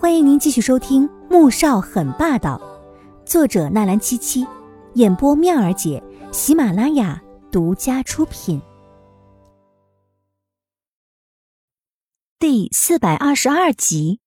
[0.00, 2.56] 欢迎您继续收听《穆少很霸道》，
[3.28, 4.46] 作者纳兰七七，
[4.94, 6.00] 演播妙儿姐，
[6.30, 8.62] 喜马拉雅独家出品。
[12.38, 14.20] 第四百二十二集，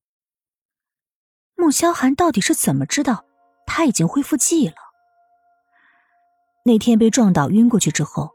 [1.56, 3.24] 穆萧寒到底是怎么知道
[3.66, 4.76] 他已经恢复记忆了？
[6.66, 8.32] 那天被撞倒晕过去之后，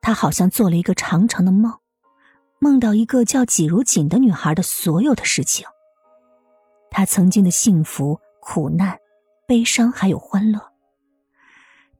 [0.00, 1.80] 他好像做了一个长长的梦，
[2.60, 5.66] 梦到一个叫季如锦的女孩的所有的事情。
[6.96, 8.96] 他曾经的幸福、苦难、
[9.46, 10.72] 悲伤，还有欢乐，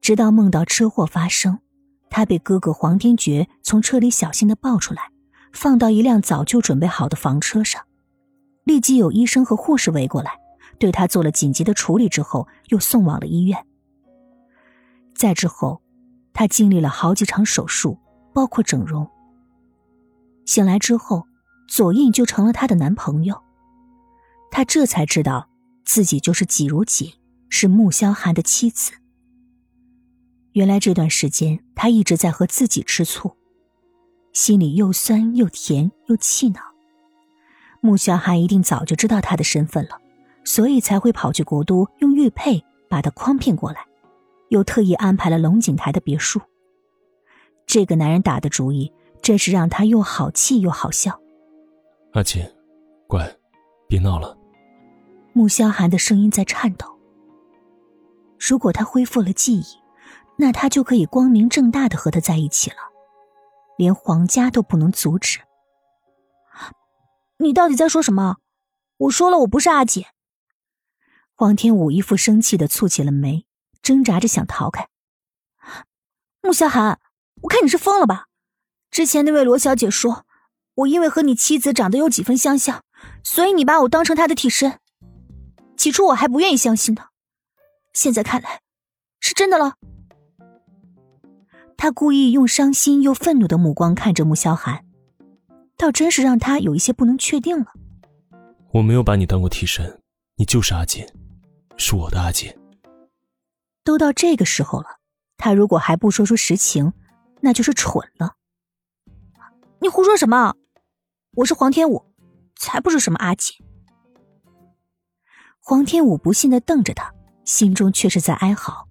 [0.00, 1.58] 直到梦到车祸发生，
[2.08, 5.10] 他被哥哥黄天觉从车里小心的抱出来，
[5.52, 7.84] 放到一辆早就准备好的房车上，
[8.64, 10.40] 立即有医生和护士围过来，
[10.78, 13.66] 对他做了紧急的处理之后，又送往了医院。
[15.14, 15.82] 再之后，
[16.32, 17.98] 他经历了好几场手术，
[18.32, 19.06] 包括整容。
[20.46, 21.26] 醒来之后，
[21.68, 23.42] 左印就成了他的男朋友。
[24.56, 25.50] 他这才知道，
[25.84, 27.12] 自己就是季如锦，
[27.50, 28.90] 是穆萧寒的妻子。
[30.52, 33.36] 原来这段时间，他一直在和自己吃醋，
[34.32, 36.62] 心里又酸又甜又气恼。
[37.82, 40.00] 穆萧寒一定早就知道他的身份了，
[40.42, 43.84] 所以才会跑去国都，用玉佩把他诓骗过来，
[44.48, 46.40] 又特意安排了龙井台的别墅。
[47.66, 51.20] 这个男人打的主意，真是让他又好气又好笑。
[52.14, 52.42] 阿锦，
[53.06, 53.30] 乖，
[53.86, 54.34] 别闹了。
[55.36, 56.98] 穆萧寒的声音在颤抖。
[58.38, 59.64] 如果他恢复了记忆，
[60.38, 62.76] 那他就可以光明正大的和他在一起了，
[63.76, 65.40] 连皇家都不能阻止。
[67.36, 68.36] 你到底在说什么？
[68.96, 70.06] 我说了，我不是阿锦。
[71.34, 73.44] 黄天武一副生气的蹙起了眉，
[73.82, 74.88] 挣扎着想逃开。
[76.40, 76.98] 穆萧寒，
[77.42, 78.28] 我看你是疯了吧？
[78.90, 80.24] 之前那位罗小姐说，
[80.76, 82.82] 我因为和你妻子长得有几分相像，
[83.22, 84.80] 所以你把我当成她的替身。
[85.76, 87.10] 起初我还不愿意相信的，
[87.92, 88.60] 现在看来
[89.20, 89.74] 是真的了。
[91.76, 94.84] 他故意用伤心又愤怒的目光看着穆萧寒，
[95.76, 97.66] 倒真是让他有一些不能确定了。
[98.72, 100.00] 我没有把你当过替身，
[100.36, 101.06] 你就是阿锦，
[101.76, 102.50] 是我的阿锦。
[103.84, 104.86] 都到这个时候了，
[105.36, 106.92] 他如果还不说出实情，
[107.40, 108.34] 那就是蠢了。
[109.80, 110.54] 你胡说什么？
[111.32, 112.06] 我是黄天武，
[112.56, 113.54] 才不是什么阿锦。
[115.68, 117.12] 黄天武不信的瞪着他，
[117.44, 118.86] 心中却是在哀嚎。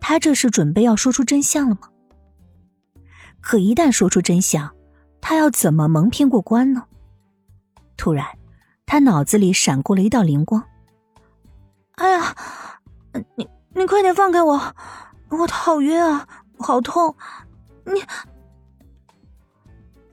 [0.00, 1.90] 他这是准备要说出真相了吗？
[3.42, 4.74] 可一旦说出真相，
[5.20, 6.84] 他要怎么蒙骗过关呢？
[7.98, 8.26] 突然，
[8.86, 10.64] 他脑子里闪过了一道灵光。
[11.96, 12.34] 哎呀，
[13.36, 14.74] 你你快点放开我，
[15.28, 16.26] 我好晕啊，
[16.58, 17.14] 好痛！
[17.84, 18.02] 你，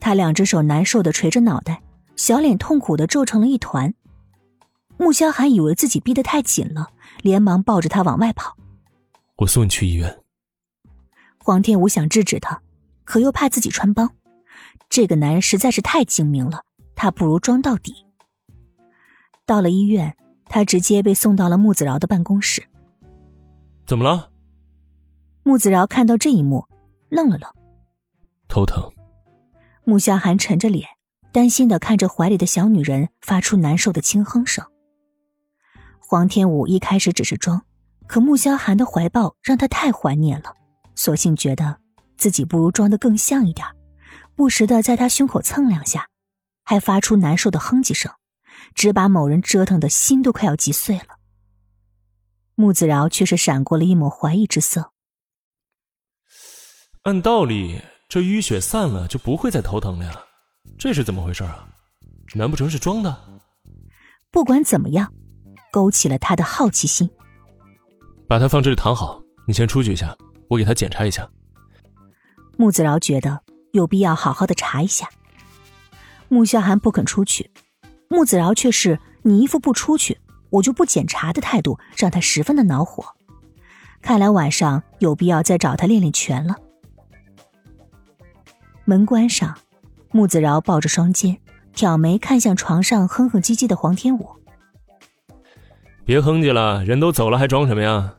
[0.01, 1.81] 他两只手难受的垂着脑袋，
[2.17, 3.93] 小脸痛苦的皱成了一团。
[4.97, 6.89] 穆萧寒以为自己逼得太紧了，
[7.21, 8.57] 连忙抱着他往外跑。
[9.37, 10.19] 我送你去医院。
[11.37, 12.61] 黄天武想制止他，
[13.03, 14.09] 可又怕自己穿帮。
[14.89, 16.63] 这个男人实在是太精明了，
[16.95, 18.05] 他不如装到底。
[19.45, 22.63] 到了医院，他直接被送到了穆子饶的办公室。
[23.85, 24.31] 怎么了？
[25.43, 26.65] 穆子饶看到这一幕，
[27.09, 27.51] 愣了愣。
[28.47, 28.91] 头疼。
[29.83, 30.87] 穆萧寒沉着脸，
[31.31, 34.65] 担心的看着怀里的小女人，发出难受的轻哼声。
[36.07, 37.65] 黄天武一开始只是装，
[38.05, 40.53] 可穆萧寒的怀抱让他太怀念了，
[40.93, 41.79] 索性觉得
[42.15, 43.65] 自己不如装的更像一点，
[44.35, 46.07] 不时的在他胸口蹭两下，
[46.63, 48.11] 还发出难受的哼唧声，
[48.75, 51.17] 只把某人折腾的心都快要击碎了。
[52.53, 54.91] 穆子饶却是闪过了一抹怀疑之色。
[57.01, 60.23] 按道理，这淤血散了就不会再头疼了呀，
[60.77, 61.67] 这是怎么回事啊？
[62.35, 63.41] 难不成是装的？
[64.29, 65.11] 不管怎么样。
[65.75, 67.09] 勾起了他的好奇心。
[68.29, 70.15] 把他放这里躺好，你先出去一下，
[70.47, 71.29] 我给他检查一下。
[72.55, 73.41] 穆子饶觉得
[73.73, 75.09] 有必要好好的查一下。
[76.29, 77.51] 穆萧寒不肯出去，
[78.07, 80.17] 穆子饶却是你一副不出去
[80.49, 83.03] 我就不检查的态度，让他十分的恼火。
[84.01, 86.55] 看来晚上有必要再找他练练拳了。
[88.85, 89.57] 门关上，
[90.11, 91.37] 穆子饶抱着双肩，
[91.73, 94.29] 挑眉看向床上哼哼唧唧的黄天武。
[96.05, 98.15] 别哼唧了，人都走了还装什么呀？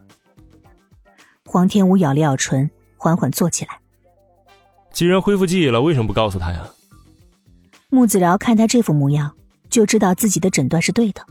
[1.44, 3.78] 黄天武咬了咬唇，缓缓坐起来。
[4.92, 6.68] 既然恢复记忆了，为什么不告诉他呀？
[7.88, 9.32] 穆子辽看他这副模样，
[9.70, 11.24] 就知道自己的诊断是对的。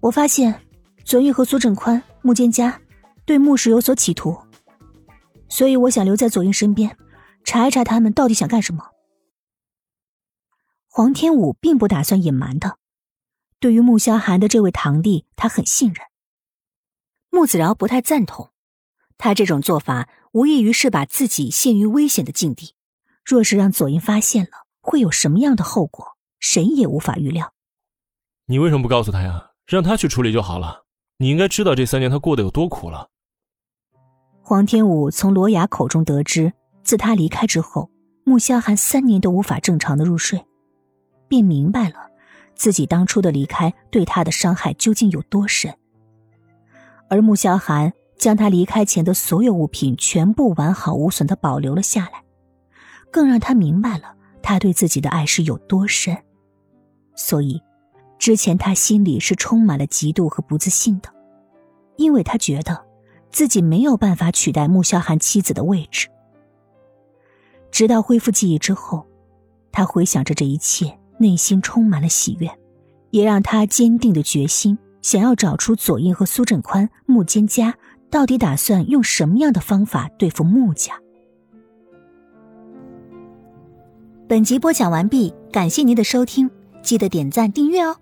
[0.00, 0.60] 我发现
[1.02, 2.78] 左玉和苏振宽、穆建家
[3.24, 4.36] 对穆氏有所企图，
[5.48, 6.94] 所以我想留在左玉身边，
[7.42, 8.84] 查一查他们到底想干什么。
[10.90, 12.76] 黄天武并不打算隐瞒的。
[13.64, 16.04] 对于穆萧寒的这位堂弟，他很信任。
[17.30, 18.50] 穆子饶不太赞同，
[19.16, 22.74] 他这种做法无异于是把自己陷于危险的境地。
[23.24, 27.54] 若是让左英发现了，会有什么样的后果，谁也无法预料。
[28.48, 29.52] 你为什么不告诉他呀？
[29.66, 30.84] 让他去处理就好了。
[31.16, 33.08] 你应该知道这三年他过得有多苦了。
[34.42, 36.52] 黄天武从罗雅口中得知，
[36.82, 37.90] 自他离开之后，
[38.24, 40.44] 穆萧寒三年都无法正常的入睡，
[41.28, 42.10] 便明白了
[42.54, 45.74] 自己当初的离开对他的伤害究竟有多深。
[47.08, 52.22] 而穆萧寒将他离开前的所有物品全部完好无损的保留了下来，
[53.10, 56.16] 更让他明白了他对自己的爱是有多深。
[57.14, 57.60] 所以，
[58.18, 61.08] 之前他心里是充满了嫉妒和不自信的，
[61.96, 62.84] 因为他觉得。
[63.30, 66.08] 自己没有办法取代穆萧寒妻子的位置。
[67.72, 69.04] 直到恢复记忆之后，
[69.72, 72.50] 他回想着这一切，内心充满了喜悦，
[73.10, 77.74] 也让他坚定的决心，想要找出左印和苏振宽、穆坚家
[78.10, 80.94] 到底打算用什么样的方法对付穆家。
[84.26, 86.50] 本集播讲完毕，感谢您的收听，
[86.82, 87.96] 记得点赞订阅哦。